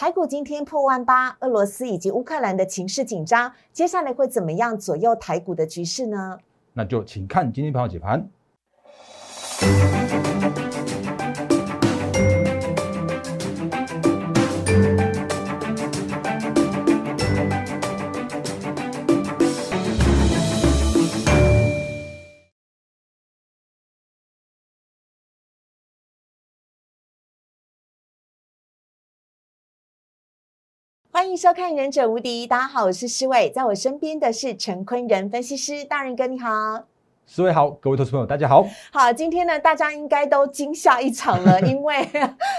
[0.00, 6.38] 台股今天破万八，俄罗斯以及乌克兰的情势紧张，接下来会怎么样左右台股的局势呢？
[6.72, 8.28] 那就请看今天盘后解盘。
[31.38, 36.82] 收看《忍者无敌》，大家好，我是施伟，在我身边的是陈坤仁分析师，大人哥你好，
[37.28, 38.66] 施伟好，各位投资朋友大家好。
[38.90, 42.08] 好，今天呢，大家应该都惊吓一场了，因为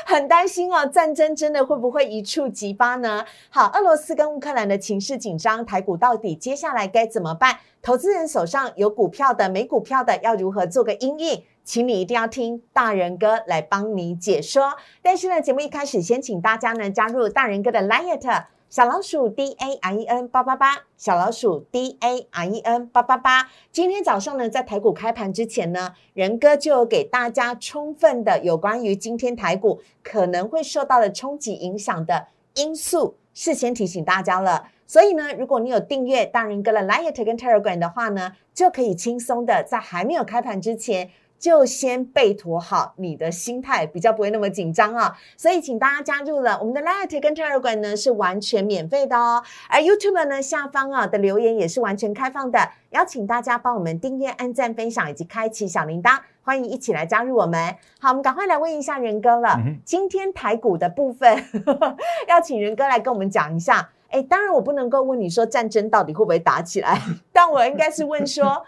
[0.06, 3.26] 很担心哦，战争真的会不会一触即发呢？
[3.50, 7.58] 好，俄罗斯跟乌克兰的情势紧张，台股到底接下来该怎么办？
[7.82, 11.44] 投资人手上有股票的、没股票的，要如何做个应应？
[11.66, 14.78] 请你一定要听大人哥来帮你解说。
[15.02, 23.50] 但是呢，节目一开始先请大家呢加入大人哥的 Liet 小老鼠 D A R E N 八八八，小老鼠 D A R E N 八八八。
[23.72, 34.68] 今天早上呢，在台股开盘之前呢，仁哥就给大家充分的有关于今天台股可能会受到的冲击影响的因素，事先提醒大家了。
[34.86, 41.10] 所以呢，如果你有订阅大仁哥的 Liet 跟 Telegram 的话呢，就可以轻松的在还没有开盘之前。
[41.40, 45.18] 就先备妥好你的心态，比较不会那么紧张啊。
[45.38, 49.42] 所以请大家加入了我们的 Light 跟 Telegram 呢，是完全免费的哦。
[49.70, 52.60] 而 YouTube 呢下方啊的留言也是完全开放的，
[52.90, 57.74] 邀请大家帮我们订阅、按赞、分享以及开启小铃铛，欢迎一起来加入我们。
[58.02, 59.58] 好，我们赶快来问一下仁哥了。
[59.86, 61.42] 今天台股的部分，
[62.28, 63.90] 要请仁哥来跟我们讲一下。
[64.10, 67.00] 哎，当然我不能够问你说战争到底会不会打起来，
[67.32, 68.66] 但我应该是问说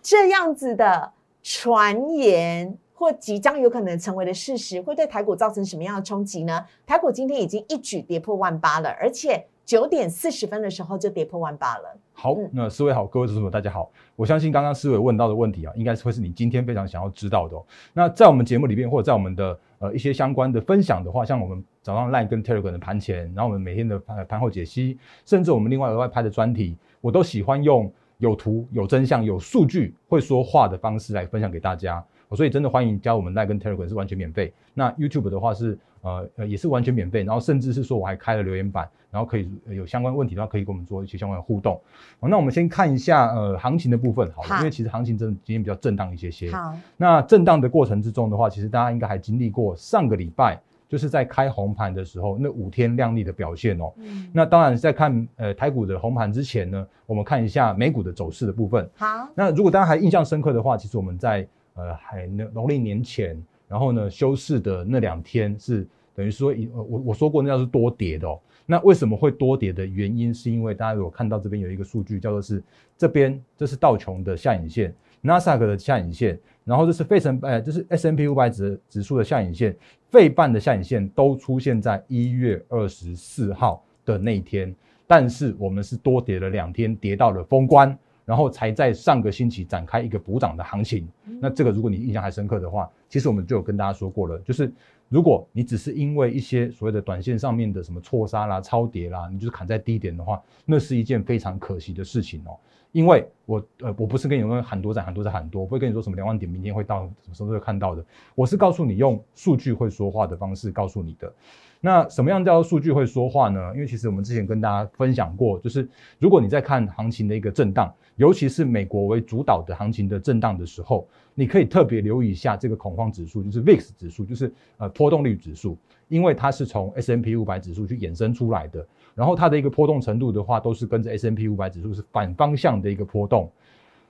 [0.00, 1.12] 这样子的。
[1.42, 6.64] 传言或即将有可能成为的事实，会对台股造成什么样的冲击呢？
[6.86, 11.98] 台股今天已经一举跌破万八了，而且九点四十分的时候就跌破万八了。
[12.12, 17.60] 好，那思维好，各位主持人大家好，我相信刚刚思维问到的问题啊，应该是会是你今天非常想要知道的。
[17.92, 27.92] 那在我们节目里面，或者在我们的呃一些相关的分享的话，像我们早上 Line 跟 Telegram 的盘前，然后我们每天的盘盘后解析，甚至我们另外额外拍的专题，我都喜欢用。
[28.22, 32.02] 有图、有真相、有数据、会说话的方式来分享给大家，
[32.36, 34.54] 所以真的欢迎加我们 Line 跟 Telegram 是完全免费。
[34.74, 41.74] 那 YouTube 的话是呃呃也是完全免费，然后甚至是说我还开了留言板，然后可以有相关问题的话可以跟我们做一些相关的互动。
[42.20, 46.48] 好，那我们先看一下呃行情的部分，好，因为其实行情真的今天比较震荡一些些。
[46.52, 50.60] 好，那震荡的过程之中的话，其实大家应该还经历过上个礼拜。
[50.92, 53.90] 就是在开红盘的时候，那五天亮丽的表现哦。
[53.96, 58.86] 嗯，那当然在看呃台股的红盘之前呢，我们看一下美股的走势的部分。
[58.94, 68.38] 好，那如果大家还印象深刻的话，其实我们在呃还农历年前，然后呢休市的那两天是等于说一我我说过那叫是多跌的哦。
[68.66, 72.62] 那为什么会多跌的原因，是因为大家有看到这边有一个数据叫做是
[72.98, 74.94] 这边这是道琼的下影线。
[75.24, 79.76] 纳斯达克的下影线，然后这是费城，呃，这是 S M P 五百指指数的下影线，
[80.10, 84.74] 费半的下影线都出现在一月二十四号的那一天，
[85.06, 91.08] 但是我们是多跌了两天，跌到了封关，然后才在上个星期展开一个补涨的行情。
[91.40, 94.70] 那这个如果你印象还深刻的话，其实我们就有跟大家说过了，就是
[95.12, 102.56] 如果你只是因为一些所谓的短线上面的什么错杀啦、超跌啦，你就是砍在低点的话，那是一件非常可惜的事情哦。
[102.92, 108.02] 因为我呃我不是跟你说喊多涨喊多涨喊多，不会跟你说什么两万点明天会到什么时候会看到的，
[108.34, 111.30] 我是告诉你用数据会说话的方式告诉你的。
[111.78, 113.72] 那什么样叫数据会说话呢？
[113.74, 115.86] 因为其实我们之前跟大家分享过，就是
[116.18, 125.76] 如果你在看行情的一个震荡，尤其是美国为主导的行情的震荡的时候，你可以特别留意一下这个恐慌指数，就是 VIX 指数，就是呃波动率指数，
[126.08, 128.86] 因为它是从 S M P 五百指数去衍生出来的。
[129.14, 133.50] 然后它的一个波动程度的话，都是跟着 S M P 五百指数是反方向的一个波动，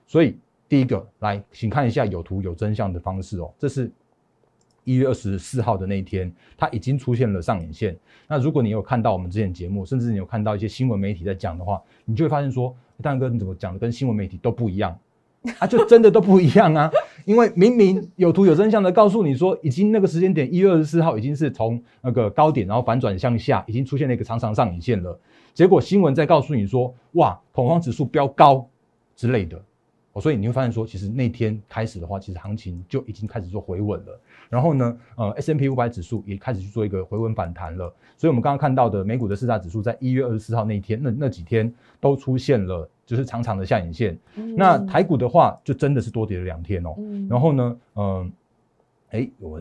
[0.05, 3.53] 所以第一个来，请看一下有图有真相的方式哦。
[3.57, 3.91] 这是
[4.83, 7.97] 一月二十四号的那一天，它已经出现了上影线。
[8.27, 14.97] 那如果你有看到我们之前节目，甚至你有看到一些新闻媒体在讲的话，你就会发现说，大哥你怎么讲的跟新闻媒体都不一样。
[15.59, 16.89] 啊，就真的都不一样啊！
[17.25, 25.19] 因为明明有图有真相的告诉你说，已经那个时间点一月二十四号已经是从那个高点，然后反转向下，已经出现了一个长长上影线了。
[25.53, 28.67] 结果新闻在告诉你说，哇，恐慌指数飙高
[29.15, 29.61] 之类的。
[30.13, 34.19] 哦，所以你会发现说，其实那天开始的话，其实行情就已经开始做回稳了。
[34.49, 37.91] 然后呢，呃，S M P 五百指数也开始去做一个回稳反弹了。
[38.15, 44.17] 所以我们刚刚看到的美股的四大指数，在一月二十四号那一天，那那几天都出现了就是长长的下影线。
[44.55, 46.95] 那台股的话，就真的是多跌了两天哦。
[47.27, 48.31] 然后呢，嗯
[49.09, 49.59] 哎，我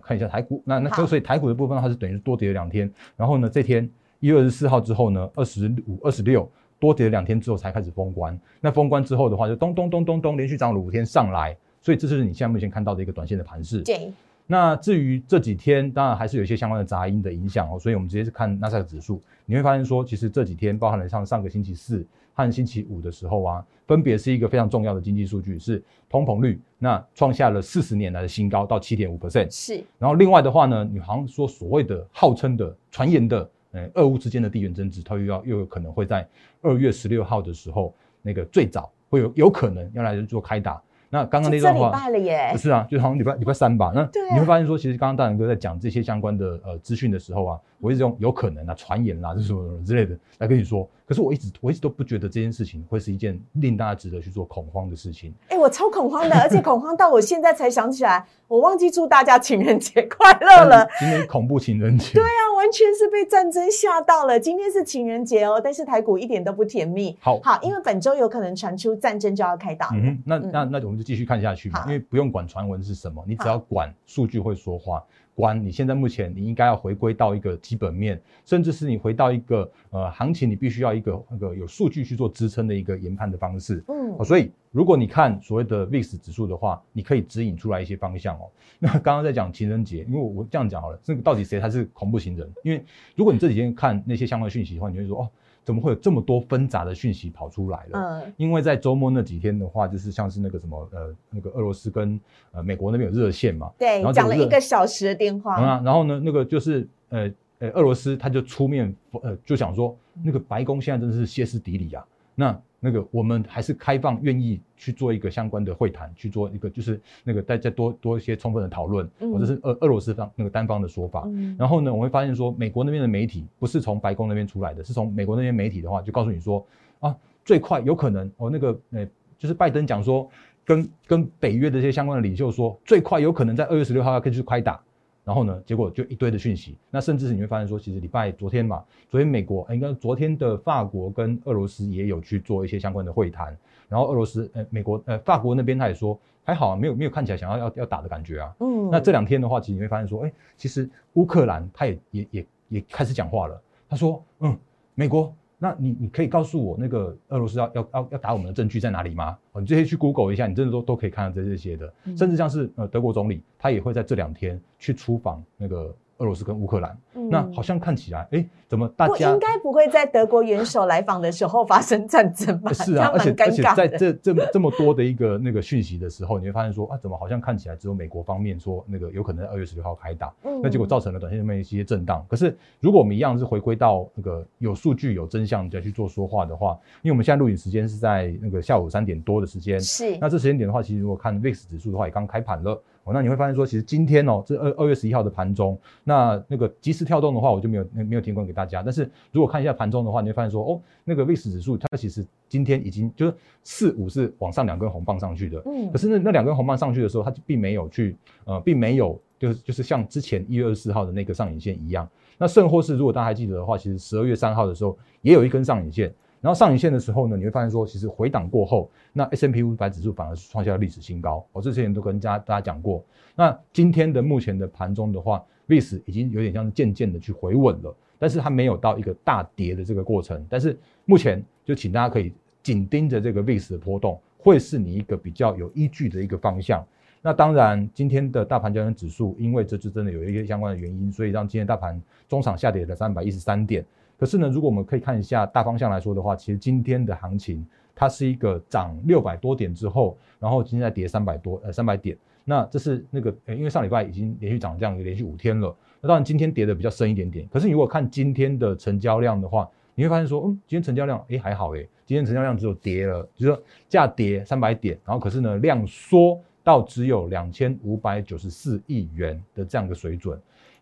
[0.00, 3.88] 看一下台股，那那好所以台股的部分它是等于是多跌了两天，然后呢这天
[4.20, 6.48] 一月二十四号之后呢，二十五、二十六
[6.78, 13.82] 多跌了两天之后才开始封关，那封关之后的话就咚咚咚咚咚连续涨了五天上来，所以这是你现在目前看到的一个短线的盘势。
[13.82, 14.12] 对，
[14.46, 29.50] 那至于这几天，当然还是有一些相关的杂音的影响哦，所以我们直接是看纳斯达克指数，你会发现说，其实这几天包含了像上个星期四和星期五的时候啊，分别是一个非常重要的经济数据，是通膨率，那创下了四十年来的新高，到七点五 percent。
[29.50, 36.26] 是，然后另外的话呢，你好像说所谓的号称的传言的，呃，俄乌之间的地缘争执，它又要又有可能会在
[36.62, 40.82] 二月十六号的时候，那个最早会有有可能要来做开打。
[41.10, 43.92] 那刚刚那段话，拜了耶不，是啊，就好像礼拜礼拜三吧。
[43.94, 44.02] 那
[44.32, 50.88] 你会发现说，其实刚刚大仁哥在讲这些相关的呃资讯的时候啊，我一直用有可能啊、传言啦、啊，这什么什么之类的来跟你说。
[51.08, 55.32] 可是我一直我一直都不觉得这件事情会是一件令大家值得去做恐慌的事情。
[55.48, 60.86] 哎，我超恐慌的， 而且恐慌到我现在才想起来，我忘记祝大家情人节快乐了。
[61.00, 64.38] 今天恐怖情人节，对啊，完全是被战争吓到了。
[64.38, 67.16] 今天是情人节哦，但是台股一点都不甜蜜。
[67.20, 69.96] 好好，因为本周有可能传出战争就要开打了。
[69.96, 75.02] 嗯，那嗯那那我们就继续看下去嘛，因为不用管传闻是什么，你只要管数据会说话，
[75.38, 83.84] 管你现在目前你应该要回归到一个基本面，甚至是你回到一个呃行情，你必须要一个那个有数据去做支撑的一个研判的方式。
[83.86, 88.50] 嗯哦，所以如果你看所谓的 VIX 指数的话，你可以指引出来一些方向哦。
[88.80, 92.52] 那刚刚在讲情人节，因为我我这样讲好了，这个到底谁才是恐怖情人？
[92.64, 95.30] 因为如果你这几天看那些相关的讯息的话，你会说哦，
[95.68, 98.22] 怎么会有这么多纷杂的讯息跑出来了？
[98.24, 102.18] 嗯，因为在周末那几天的话，就是像是那个什么呃，那个俄罗斯跟
[102.52, 105.56] 呃美国那边有热线嘛，对然后，讲了一个小时的电话。
[105.56, 112.02] 啊，然后呢，那个就是呃呃，俄罗斯他就出面呃就想说，那个白宫现在真的是歇斯底里啊，
[112.34, 121.24] 那那个我们还是开放，愿意去做一个相关的会谈，去做一个就是那个大家多多一些充分的讨论，嗯或者是俄俄罗斯方那个单方的说法。
[121.26, 126.64] 嗯然后呢，我会发现说，美国那边的媒体不是从白宫那边出来的，是从美国那边媒体的话，就告诉你说
[127.00, 130.30] 啊，最快有可能哦，那个呃，就是拜登讲说，
[130.64, 134.80] 跟跟北约的这些相关的领袖说，最快有可能在二月十六号要可以去开打。
[135.28, 136.74] 然后呢，结果就一堆的讯息。
[136.90, 143.54] 那甚至是你会发现说，其实礼拜昨天嘛，昨天美国，呃应该昨天的法国跟俄罗斯也有去做一些相关的会谈。
[143.90, 148.54] 然后俄罗斯，呃，美国，呃，法国那边他也说还好啊，没有没有看起来想要要要打的感觉啊。
[148.60, 153.62] 嗯那这两天的话，其实你会发现说，哎，其实乌克兰他也也也也开始讲话了。
[153.86, 154.58] 他说，嗯，
[154.94, 159.36] 美国，那你你可以告诉我那个俄罗斯要要要要打我们的证据在哪里吗？
[159.52, 161.92] 哦，你这些去 Google 一下，你真的都都可以看到这这些的。
[162.04, 166.96] 嗯甚至像是呃德国总理，他也会在这两天去出访那个俄罗斯跟乌克兰。
[167.30, 172.72] 那好像看起来，哎，怎么大家不应该不会在德国元首来访的时候发生战争吧？
[172.74, 173.88] 是啊，而且而且在。
[173.88, 182.24] 这这么这么多的一个那个讯息的时候，你会发现说啊，怎么好像看起来只有美国方面说那个有可能在二月十六号开打，嗯那结果造成了短线上面一些震荡。
[182.28, 192.80] 可是如果我们一样是回归到那个有数据、有真相再去做说话的话，因为我们现在录影时间是在那个下午三点多的时间，是那这时间点的话，其实如果看 VIX 指数的话，也刚开盘了。
[193.08, 198.82] 哦，那你会发现说，其实今天哦，这二二月十一号的盘中，那那个即时跳动的话，我就没有没有提供给大家。
[198.82, 203.34] 但是如果看一下盘中的话，你会发现说，哦，那个 VIX 指数它其实今天已经就是
[203.64, 212.08] 四五是往上两根红棒上去的，嗯可是那那两根红棒上去的时候，它就并没有去呃，并没有就是就是像之前一月二十四号的那个上影线一样。
[212.36, 216.12] 那甚或是如果大家还记得的话，其实十二月三号的时候也有一根上影线。
[216.40, 221.44] 然后上影线的时候呢，你会发现说，其实回档过后，那 S M P 五百指数反而是创下了历史新高。
[221.52, 223.04] 我、这之前都跟大家大家讲过。
[223.34, 230.46] 那今天的目前的盘中的话，VIX 已经有点像是渐渐的去回稳了，但是它没有到一个大跌的这个过程。
[230.48, 236.86] 但是目前就请大家可以紧盯着这个 VIX 的波动，会是你一个比较有依据的一个方向。
[237.20, 243.84] 那当然，今天的大盘交易指数，因为这次真的有一些相关的原因，所以让今天大盘中场下跌了三百一十三点。
[244.18, 252.16] 可是呢，如果我们可以看一下大方向来说的话，其实今天的行情它是一个涨六百多点之后，然后今天再跌三百多呃三百点。
[252.44, 257.46] 那这是那个呃，因为上礼拜已经连续涨这样连续五天了，那当然今天跌的比较深一点点。
[257.52, 270.40] 可是你如果看今天的成交量的话，你会发现说，嗯，今天成交量诶还好诶，今天成交量只有跌了，就是说价跌三百点，然后可是呢量缩到只有两千五百九十四亿元的这样的水准，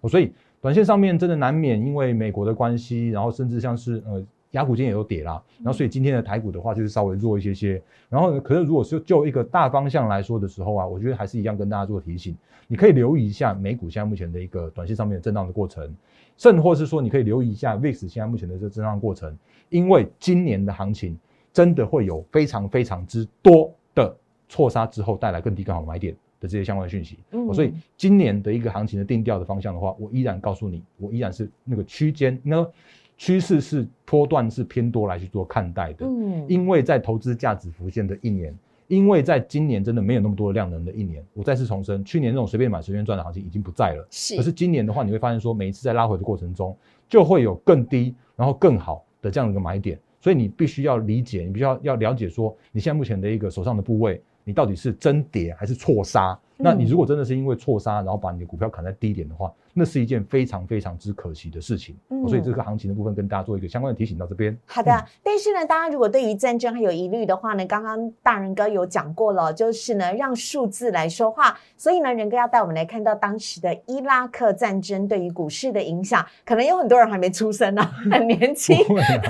[0.09, 7.81] 所以短线上面真的难免因为美国的关系，然后甚至像是呃雅股今天也有跌啦，然后所以今天的台股的话就是稍微弱一些些。
[8.09, 12.37] 然后呢，可是如果是就一个大方向来说的时候啊，我觉得还是一样跟大家做提醒，
[12.67, 15.95] 你可以留意一下美股现在目前的一个短线上面的震荡的过程，
[16.37, 19.37] 甚或是说你可以留意一下 VIX 现在目前的这震荡过程，
[19.69, 21.19] 因为今年的行情
[21.53, 24.17] 真的会有非常非常之多的
[24.49, 27.19] 错杀之后带来更低更好的买点，的这些相关的讯息。
[27.33, 32.73] 嗯所以今年的一个行情的定调的方向的话，我依然告诉你，我依然是那个区间，应该说
[33.16, 36.05] 趋势是波段是偏多来去做看待的。
[36.07, 38.55] 嗯，因为在投资价值浮现的一年，
[38.88, 44.07] 因为在今年真的没有那么多的量能的一年，我再次重申，去年那种随便买随便赚的行情已经不在了。
[44.11, 46.76] 是可是今年的话，你会发现说，每一次在拉回的过程中，
[47.09, 49.99] 就会有更低，然后更好的这样的一个买点。
[50.21, 56.38] 所以你必须要理解，你必须要要了解说，你现在目前的一个手上的部位，你到底是真跌还是错杀？
[56.57, 61.97] 那你如果真的是因为错杀，然后把你的股票砍在低点的话，那是一件非常非常之可惜的事情。
[62.09, 64.57] 嗯所以这个行情的部分跟大家做一个相关的提醒到这边。
[64.65, 71.59] 好的，但是呢，大家如果对于战争还有疑虑的话呢，刚刚大人哥有讲过了，就是呢让数字来说话。
[71.76, 78.76] 所以呢，仁哥要带我们来看到当时的伊拉克战争对于股市的影响，可能有很多人还没出生呢、 很年轻。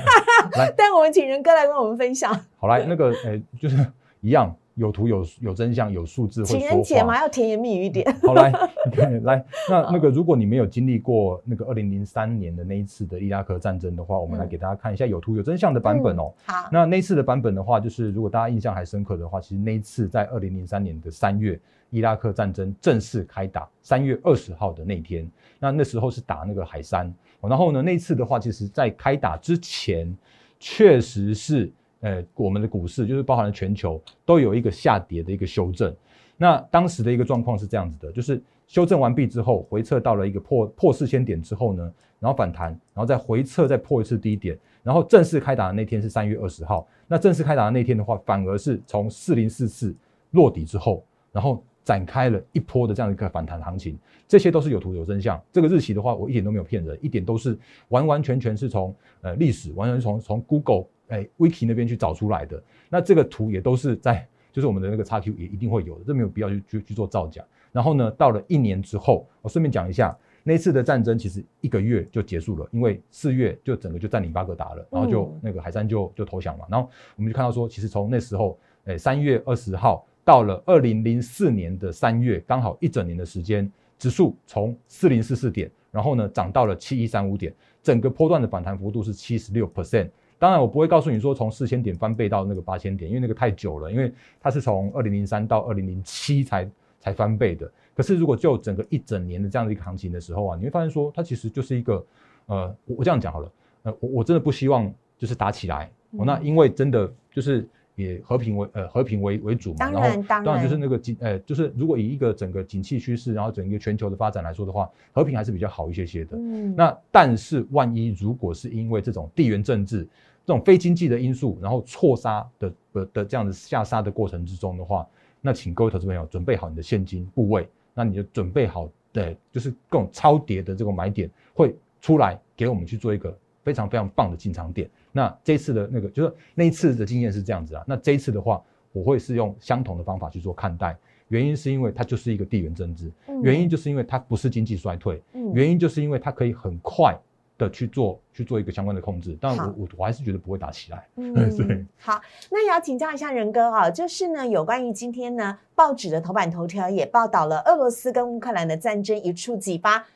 [0.76, 2.38] 但我们请仁哥来跟我们分享。
[2.58, 3.85] 好来，那个呃，就是
[4.20, 8.06] 一样，有图有有真相，有数字会情说人节嘛，要甜言蜜语一点。
[8.23, 8.52] 好来，
[9.25, 16.33] 来，那那个如果你没有经历过那个二零零三年的那一次的伊拉克战争的话，我们来嗯给大家看一下有图有真相的版本哦。
[16.45, 25.26] 好，那那次的版本的话，就是如果大家印象还深刻的话，其实那一次在二零零三年的三月，伊拉克战争正式开打，三月二十号的那天，
[25.59, 27.12] 那那时候是打那个海山。
[27.40, 30.14] 哦然后呢，那一次的话，其实在开打之前，
[30.59, 35.94] 确实是呃我们的股市，就是包含了全球都有一个下跌的一个修正。
[36.36, 46.86] 那当时的一个状况是这样子的，就是修正完毕之后，回撤到了一个破破四千点之后呢，然后反弹，然后再回撤再破一次低点，然后正式开打的那天是三月二十号。
[47.06, 49.94] 那正式开打的那天的话，反而是从四零四四
[50.32, 53.98] 落底之后，然后展开了一波的这样一个反弹行情，
[54.28, 55.40] 这些都是有图有真相。
[55.52, 62.62] 这个日期的话，我一点都没有骗人，一点都是完完全全是从呃历史，完全是从从 Google 哎 Wiki 那边去找出来的。
[62.88, 67.44] 那这个图也都是在就是我们的那个 XQ 也一定会有的，这没有必要去去去做造假。
[67.72, 76.64] 然后呢，到了一年之后，我顺便讲一下，那次的战争其实一个月就结束了，因为四月就整个就占领巴格达了，然后就嗯那个海山就就投降嘛。
[76.70, 90.08] 然后我们就看到说，其实从那时候，诶三月二十号到了二零零四年的三月，刚好一整年的时间，指数从四零四四点，然后呢涨到了七一三五点，整个波段的反弹幅度是七十六 percent。
[90.38, 97.71] 当然，我不会告诉你说从四千点翻倍到那个八千点，因为那个太久了，因为它是从二零零三到二零零七才才翻倍的。
[97.95, 102.05] 可是如果就整个一整年的这样的一个行情的时候啊，你会发现说它其实就是一个
[102.47, 103.52] 呃，我我这样讲好了，
[103.85, 116.36] 呃，我我真的不希望就是打起来，哦，那嗯因为真的就是也和平为呃和平为为主嘛，当然后然当然就是那个景呃就是如果以一个整个景气趋势，然后整个全球的发展来说的话，和平还是比较好一些些的。
[116.36, 120.06] 嗯，那但是万一如果是因为这种地缘政治
[120.44, 125.06] 这种非经济的因素，然后错杀的的的这样子下杀的过程之中的话，
[125.40, 133.34] 那请各位投资朋友准备好你的现金部位，那你就准备好对，就是各种超跌的这个买点会出来给我们去做一个
[133.64, 134.86] 非常非常棒的进场点。
[135.16, 140.94] 那这一次的那个就是那一次的经验是这样子啊，那这一次的话，我会是用相同的方法去做看待。
[141.28, 147.18] 原因是因为它就是一个地缘政治，嗯原因就是因为它不是经济衰退，嗯原因就是因为它可以很快
[147.56, 151.06] 的去做去做一个相关的控制，但我我我还是觉得不会打起来。
[151.16, 152.20] 嗯 对嗯，好，
[152.50, 160.06] 那也要请教一下仁哥啊，就是呢，有关于今天呢，报纸的头版头条也报道了俄罗斯跟乌克兰的战争一触即发，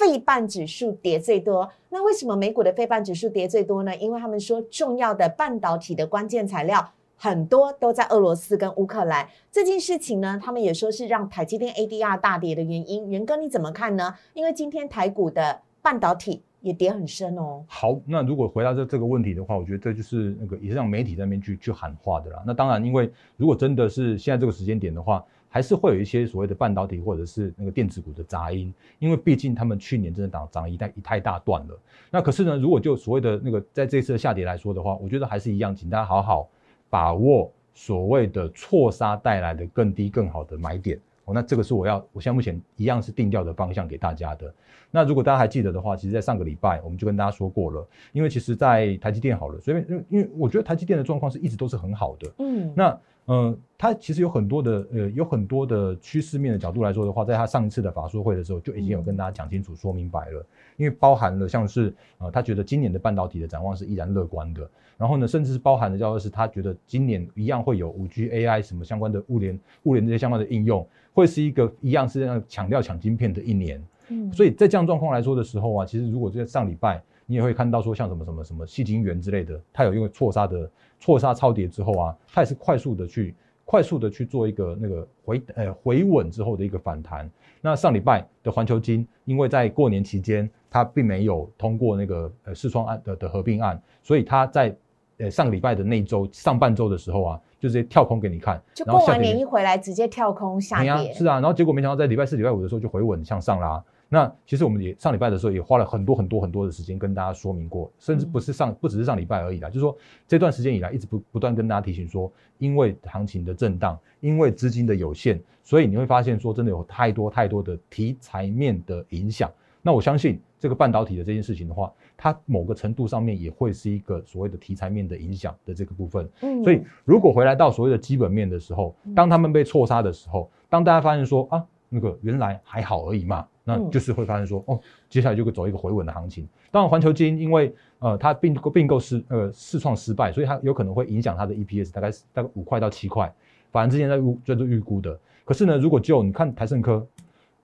[0.00, 1.70] 费半指数跌最多。
[1.90, 3.94] 那为什么美股的费半指数跌最多呢？
[3.96, 6.92] 因为他们说重要的半导体的关键材料。
[7.22, 13.10] 很多都在俄罗斯跟乌克兰这件事情呢，他们也说是让台积电 ADR 大跌的原因。
[13.10, 14.14] 元哥你怎么看呢？
[14.32, 17.62] 因为今天台股的半导体也跌很深哦。
[17.68, 22.42] 好，那如果回答这这个问题的话，我觉得这就是那个也是让媒体在那边去去喊话的啦。
[22.46, 31.78] 那当然，因为如果真的是现在这个时间点的话，还是会有一些所谓的半导体或者是那个电子股的杂音，因为毕竟他们去年真的涨涨一太一太大段了。
[32.10, 36.48] 那可是呢，如果就所谓的那个在这次的下跌来说的话，我觉得还是一样，请大家好好
[36.88, 40.98] 把握所谓的错杀带来的更低更好的买点。
[41.24, 44.52] 哦，那这个是我要，我现在目前一样是定调的方向给大家的。
[44.90, 52.32] 那如果大家还记得的话，其实在上个礼拜我们就跟大家说过了，因为其实，在台积电好了，所以，因为因为我觉得台积电的状况是一直都是很好的。
[52.38, 52.98] 嗯，那
[53.30, 60.44] 呃，它其实有很多的呃，有很多的趋势面的角度来说的话，在它上一次的法说会的时候就已经有跟大家讲清楚、说明白了，
[60.76, 64.68] 因为包含了像是呃，他觉得今年的半导体的展望是依然乐观的，
[64.98, 70.84] 然后呢，甚至是包含的叫做是他觉得今年一样会有五 G、AI 什么相关的物联、物联这些相关的应用，
[71.14, 73.80] 会是一个一样是要强调抢晶片的一年。
[74.08, 74.32] 嗯。
[74.32, 80.68] 所以在这样状况来说的时候啊，其实如果在上礼拜你也会看到说像什么什么什么细晶圆之类的，它有因为错杀的
[81.00, 87.28] 错杀超跌之后啊，它也是快速的去快速的去做一个那个回呃回稳之后的一个反弹。
[87.60, 94.76] 那上礼拜的环球金，因为在过年期间它并没有通过那个呃视窗案的的合并案，所以它在
[95.18, 103.82] 呃上个礼拜的那一周上半周的时候啊，就直接跳空给你看，就过完年一回来直接跳空下跌，是啊，然后结果没想到在礼拜四、礼拜五的时候就回稳向上啦。
[104.12, 119.48] 那其实我们也上礼拜的时候也花了很多很多很多的时间跟大家说明过，甚至不是上不只是上礼拜而已啦，就是说这段时间以来一直不不断跟大家提醒说，因为行情的震荡，因为资金的有限，所以你会发现说真的有太多太多的题材面的影响。
[119.80, 126.28] 那我相信这个半导体的这件事情的话，它某个程度上面也会是一个所谓的题材面的影响的这个部分。
[126.42, 133.46] 嗯，所以如果回来到所谓的基本面的时候，当他们被错杀的时候，当大家发现说啊那个原来还好而已嘛。
[133.64, 136.48] 那就是会发现说，哦，接下来就会走一个回稳的行情。
[136.70, 143.32] 当然，环球金因为呃它并购并购失呃试创失败，所以它有可能会影响它的 EPS，大概大概五块到七块，
[143.70, 145.18] 反正之前在预在做预估的。
[145.44, 147.06] 可是呢，如果就你看台盛科，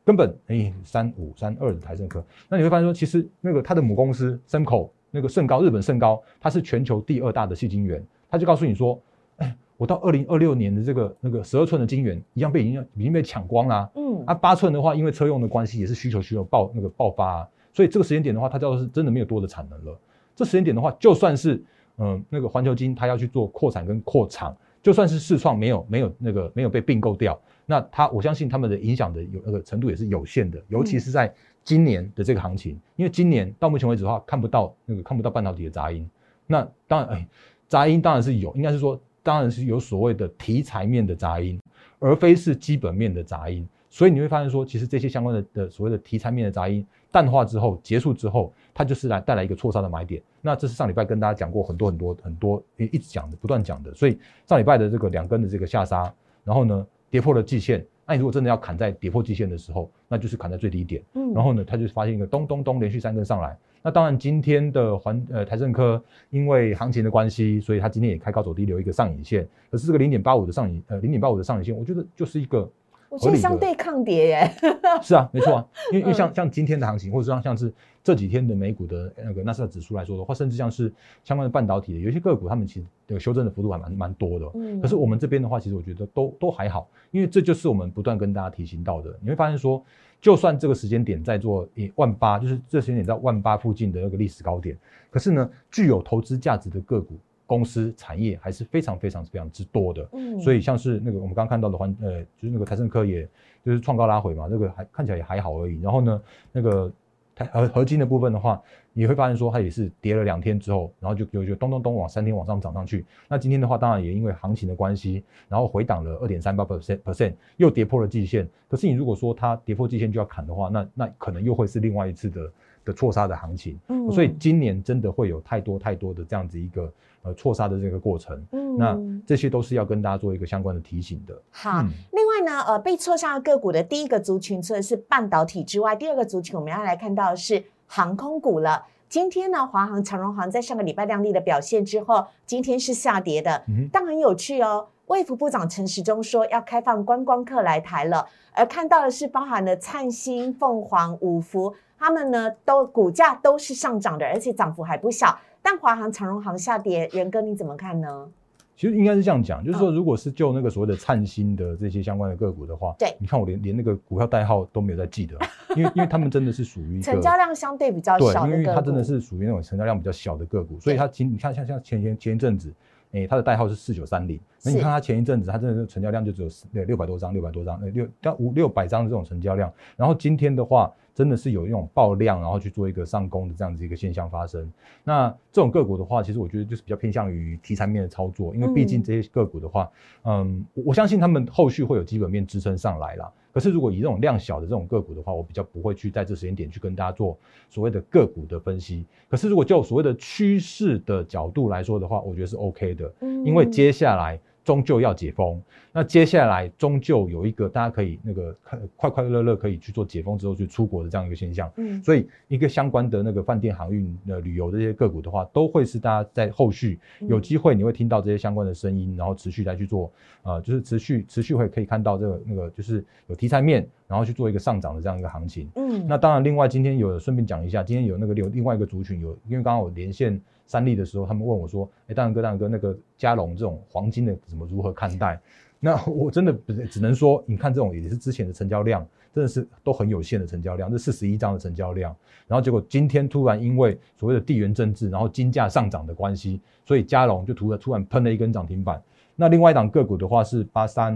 [0.05, 9.01] 根本哎三五三二的台盛科，那你会发现说，其实那个它的母公司深口那个盛高日本盛高，它是全球第二大的细晶圆，它就告诉你说，
[9.39, 9.57] 哎。
[9.77, 19.99] 我到二零二六年的这个那个十二寸的晶圆一样被已经已经被抢光啦，嗯，啊八寸的话，因为车用的关系也是需求需求爆那个爆发，所以这个时间点的话，它叫做是真的没有多的产能了。
[20.35, 21.63] 这时间点的话，就算是
[21.99, 31.31] 嗯那个环球金它要去做扩产跟扩厂，就算是视创没有没有那个没有被并购掉，那它我相信他们的影响的有那个程度也是有限的，尤其是在
[31.65, 36.09] 今年的这个行情，因为今年到目前为止的话看不到那个看不到半导体的杂音，
[36.47, 37.29] 那当然哎
[37.69, 38.99] 杂音当然是有，应该是说。
[39.27, 41.59] 当然是有所谓的题材面的杂音，
[41.99, 43.69] 而非是基本面的杂音。
[43.91, 50.23] 所以你会发现说，其实这些相关的的所谓的题材面的杂音淡化之后，结束之后，它就是来带来一个错杀的买点。
[50.41, 53.93] 那这是上礼拜跟大家讲过很多很多很多，一直讲的，不断讲的。
[53.93, 54.17] 所以
[54.47, 56.13] 上礼拜的这个两根的这个下杀，
[56.45, 57.85] 然后呢跌破了季线。
[58.07, 61.03] 那你如果真的要砍在跌破季线的时候，那就是砍在最低点。
[61.15, 63.59] 嗯，然后呢，它就发现一个咚咚咚连续三根上来。
[63.87, 69.47] 那当然，今天的环呃台政科因为行情的关系，所以它今天也开高走低，留一个上影线。
[69.71, 72.69] 可是这个零点八五的上影呃零点八五的上影线，我觉得就是一个。
[73.09, 74.51] 我觉得相对抗跌耶，
[75.01, 84.51] 是啊，没错啊， 因为因为像像今天的行情，或者像像是这几天的美股的那个纳斯达指数来说的话，甚至像是相关的半导体的有些个股，他们其实这个修正的幅度还蛮蛮多的。
[84.57, 89.17] 嗯，可是我们这边的话，其实我觉得都都还好，因为这就是我们不断跟大家提醒到的。
[89.23, 89.81] 你会发现说，
[90.21, 94.77] 就算这个时间点在做一万八，就是这时间点在万八附近的那个历史高点，
[95.11, 97.19] 可是呢，具有投资价值的个股。
[97.49, 103.23] 公司产业还是非常非常非常之多的，嗯，所以像是那个我们刚刚看到的环，呃，就是那个台盛科也，
[103.65, 105.81] 就是创高拉回嘛，这个还看起来也还好而已。
[105.81, 106.93] 然后呢，那个
[107.37, 108.61] 台合合金的部分的话，
[108.99, 113.05] 你会发现说它也是跌了两天之后，然后就就就咚咚咚往三天往上涨上去。
[113.29, 118.49] 那今天的话，当然也因为行情的关系，然后回档了二点三八 percent percent，又跌破了季线。
[118.69, 122.53] 可是你如果说它跌破季线就要砍的话，那那可能又会是另外一次的
[122.87, 123.79] 的错杀的行情。
[123.89, 126.91] 嗯，所以今年真的会有太多太多的这样子一个。
[127.23, 131.37] 呃，错杀的这个过程，嗯，那这些都是要跟大家做一个相关的提醒的。
[131.51, 131.83] 好，
[132.13, 138.87] 另外呢，呃，被错杀的个股的第一个族群，除了是半导体之外，第二个族群我们要来看到的是航空股了。
[139.09, 144.89] 今天呢，华航、长荣航在上个礼拜亮丽的表现之后，今天是下跌的，但很有趣哦。
[145.07, 155.39] 卫福部长陈时中说要开放观光客来台了，而看到的是包含了灿星、凤凰、五福，他们呢都股价都是上涨的，而且涨幅还不小。
[155.63, 158.29] 但华航、长荣航下跌，元哥你怎么看呢？
[158.77, 165.37] 其实应该是这样讲，就是说，如果是就那个所谓的灿星的这些相关的个股的话，对，你看我连连那个股票代号都没有在记得，
[165.75, 172.73] 因为因为他们真的是属于成交量相对比较小的，因为它真的是属于那种成交量比较小的个股，所以它前你看像像前前前一阵子。
[173.13, 174.39] 哎，它的代号是四九三零。
[174.65, 179.73] 那你看它前一阵子，它真的是成交量就只有六六百多张，六百多张，呃六到五六百张的这种成交量。
[179.97, 184.71] 然后今天的话，真的是有一种爆量，然后去做一个上攻的这样子一个现象发生。
[185.03, 189.91] 那这种个股的话，其实我觉得就是比较偏向于题材面的操作，因为毕竟这些个股的话，
[190.25, 193.33] 嗯，我相信他们后续会有基本面支撑上来啦。
[193.51, 197.39] 可是，如果以这种量小的这种个股的话，我比较不会去在这时间点去跟大家做
[197.71, 199.07] 所谓的个股的分析。
[199.31, 203.11] 可是，如果就所谓的趋势的角度来说的话，我觉得是 OK 的，
[203.43, 204.39] 因为接下来。
[204.67, 220.11] 终究要解封，那接下来终究有一个大家可以那个快快快乐乐可以去做解封之后去出国的这样一个现象，嗯，所以一个相关的那个饭店、航运、呃旅游这些个股的话，都会是大家在后续有机会你会听到这些相关的声音，然后持续再去做，
[220.43, 230.43] 呃，就是持续持续会可以看到这个那个就是有题材面，然后去做一个上涨的这样一个行情，嗯，那当然另外今天有顺便讲一下，今天有那个有另外一个族群有，因为刚刚我连线。
[230.67, 235.41] 三立的时候，他们问我说：“哎，大然哥，大然哥，那个嘉龙这种黄金的怎么如何看待？”
[235.79, 242.17] 那我真的不是只能说，你看这种也是之前的成交量，真的是都很有限的成交量，这四十一张的成交量，
[242.49, 249.01] 然后结果今天突然因为所谓的地缘政治，然后金价上涨的关系，所以嘉龙就突然突然喷了一根涨停板。
[249.39, 251.15] 那另外一档个股的话是八三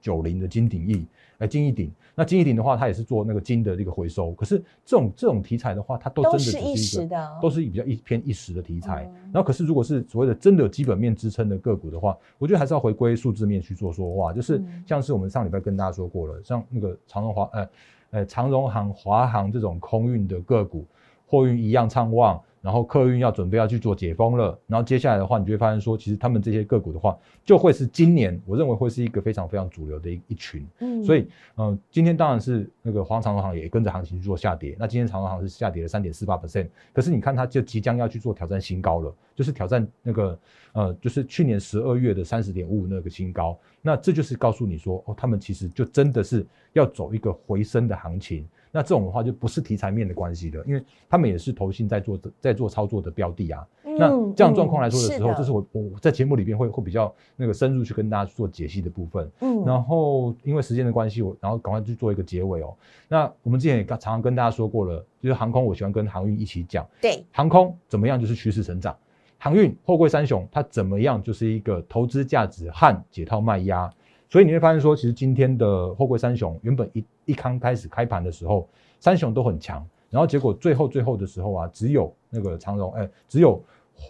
[0.00, 1.04] 九零的金鼎益，
[1.38, 1.92] 哎，金一鼎。
[2.14, 4.32] 那金一鼎的话，它也是做那个金的这个回收。
[4.32, 9.02] 可是这种这种题材的话，它都真的只是一个，都是比较一偏一时的题材。
[9.32, 14.32] 然后，可是如果是所谓的真的有基本面支撑的个股的话，我觉得还是要回归数字面去做说话。
[14.32, 17.68] 就是像是我们上礼拜跟大家说过了，像那个长荣华，呃，
[18.10, 20.86] 呃，长荣航、华航这种空运的个股，
[21.26, 22.42] 货运一样畅旺。
[22.66, 30.66] 然后客运要准备要去做解封了，然后接下来的话，你就会发现说，其实他们这些个股的话，就会是今年我认为会是一个非常非常主流的一一群。
[30.80, 34.74] 嗯，所以嗯，今天当然是那个黄长荣行也跟着行情去做下跌。
[34.80, 40.36] 那今天长荣行是下跌了三点四八 percent，可是你看它就即将要去做挑战新高了，就是挑战那个
[40.72, 43.56] 呃，就是去年十二月的三十点五五那个新高。
[43.80, 48.44] 那这就是告诉你说，哦，他们其实就真的是要走一个回升的行情。
[48.70, 53.66] 那这种的话就不是题材面的关系了，因为他们也是投信在做在做操作的标的啊。
[53.98, 59.30] 那这样状况来说的时候，这是我我在节目里边会会比较那个深入去跟大家做解析的部分。
[59.40, 62.76] 嗯，然后因为时间的关系，我然后赶快去做一个结尾哦。
[63.08, 66.86] 那我们之前也常常跟大家说过了，就是航空，我喜欢跟航运一起讲。
[67.00, 68.94] 对，航空怎么样就是趋势成长，
[69.38, 73.90] 航运货柜三雄它怎么样就是一个投资价值和解套卖压。
[74.28, 83.62] 所以你会发现说，其实今天的货柜三雄原本一一刚开始开盘的时候，三雄都很强，然后结果最后最后的时候啊，只有那个长荣，哎，只有，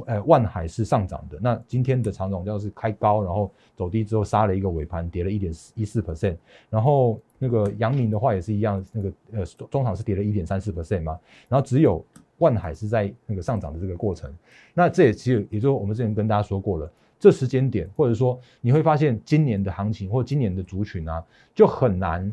[0.07, 1.39] 哎，万海是上涨的。
[1.41, 6.37] 那今天的长荣要是开高，然后走低之后杀了一个尾盘，跌了一点一四 percent。
[6.71, 11.19] 然后那个阳明的话也是一样，那个呃中场是跌了一点三四 percent 嘛。
[11.47, 12.03] 然后只有
[12.39, 14.35] 万海是在那个上涨的这个过程。
[14.73, 16.91] 那这也其实也就我们之前跟大家说过了。
[17.27, 21.21] 这时间点，或者说你会发现今年的行情或今年的族群啊，
[21.57, 22.33] 就很难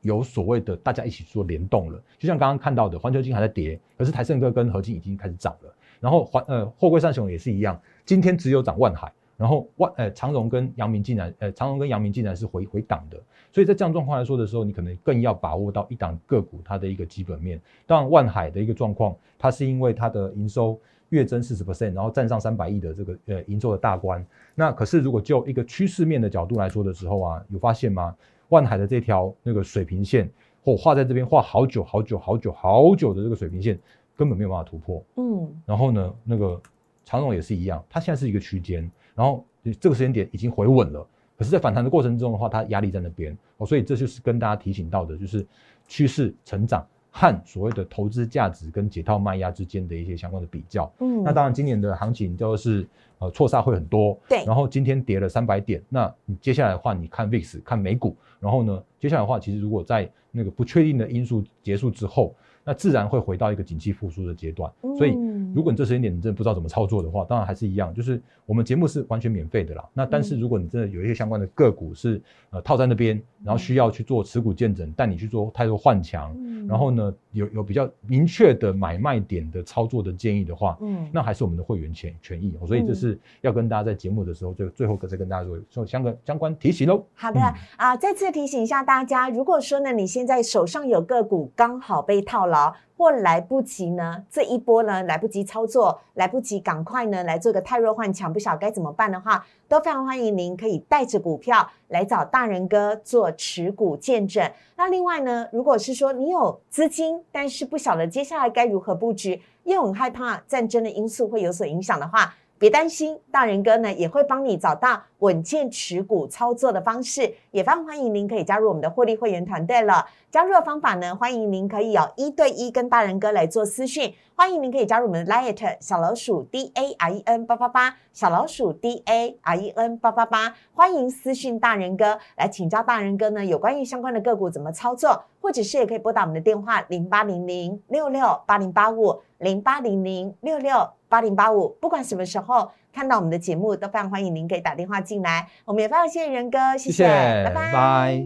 [0.00, 2.02] 有所谓的大家一起做联动了。
[2.18, 5.72] 就像刚刚看到的，环球金还在跌，可是台盛科跟合金已经开始涨了。
[6.00, 13.16] 然后环呃货柜三雄也是一样，今天只有涨万海，然后万呃长荣跟阳明竟然呃长荣跟阳明竟然是回回档的。
[13.52, 17.60] 所以在这样状况来说的时候，你可能更要把握到一档个股它的一个基本面。
[17.86, 20.76] 当然万海的一个状况，它是因为它的营收。
[21.10, 24.24] 月增四十 percent，然后站上三百亿的这个呃营收的大关。
[24.54, 28.16] 那可是如果就一个趋势面的角度来说的时候啊，有发现吗？
[28.48, 30.28] 万海的这条那个水平线，
[30.64, 33.78] 或画在这边画好久好久好久好久的这个水平线，
[34.16, 35.04] 根本没有办法突破。
[35.16, 35.48] 嗯。
[35.64, 36.60] 然后呢，那个
[37.04, 39.44] 长荣也是一样，它现在是一个区间，然后
[39.78, 41.06] 这个时间点已经回稳了。
[41.36, 45.46] 可是，在反弹的过程中的话，它压力在那边哦，所以这就是跟大家提醒到的，就是
[45.88, 46.86] 趋势成长。
[47.20, 62.34] 和所谓的投资价值跟解套卖压之间的一些相关的比较，嗯，那当然今年的行情都是呃错杀会很多，对，然后今天跌了三百点，那你接下来的话，你看 VIX 看美股，然后呢，接下来的话，其实如果在那个不确定的因素结束之后。
[62.62, 65.16] 那自然会回到一个景气复苏的阶段，所以
[65.54, 69.88] 如果你这时间点你真的不知道怎么操作的话，当然还是一样，就是我们节目是完全免费的啦。
[69.92, 76.36] 那但是如果你真的有一些相关的个股是呃套在那边，然后需要去做持股见证，带你去做太多换强，
[76.68, 82.56] 然后呢有有比较明确的买卖点的操作的建议的话，嗯，那还是我们的会员权权益。
[82.66, 87.04] 所以这是要跟大家在节目的时候就最后再跟大家做做相关相关提醒喽。
[87.14, 87.40] 好的
[87.76, 92.74] 啊，再次提醒一下大家，如果说呢你现在手上有个股刚好被套牢。
[93.00, 94.22] 或来不及呢？
[94.30, 104.46] 这一波呢，来不及操作，来不及赶快呢来做个太弱换强，不晓该怎么办的话，都非常欢迎您可以带着股票来找大人哥做持股见证。
[104.76, 112.34] 那另外呢，如果是说你有资金，但是不晓得接下来该如何布局，又很害怕战争的因素会有所影响的话。
[112.58, 120.06] 别担心，大人哥呢也会帮你找到稳健持股操作的方式，也非常欢迎您可以加入我们的获利会员团队了。
[120.30, 140.88] 加入的方法呢，欢迎您可以有一对一跟大人哥来做私讯，欢迎您可以加入我们的 Light 小老鼠 D A R E N 八八八小老鼠 D A R E N 八八八，欢迎私讯大人哥来请教大人哥呢有关于相关的个股怎么操作，或者是也可以拨打我们的电话零八零零六六八零八五零八零零六六。
[141.10, 145.48] 八零八五，不管什么时候看到我们的节目，都非常欢迎您可以打电话进来。
[145.64, 147.04] 我们也非常谢谢仁哥，谢谢，
[147.44, 148.24] 拜拜。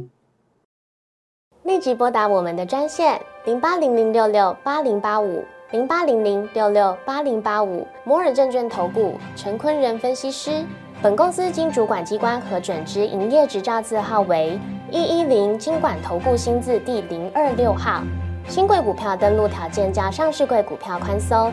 [1.64, 10.64] 立即拨打我们的专线零八零零六六八零八五零八零零六六八零八五摩尔证券投顾 陈坤仁分析师。
[11.02, 14.58] 本公司经主管机关核准之营业执照字号为
[14.90, 18.02] 一一零金管投顾新字第零二六号。
[18.46, 21.52] 新贵股票登录条件较上市贵股票宽松。